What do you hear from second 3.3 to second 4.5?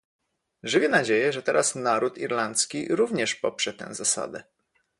poprze tę zasadę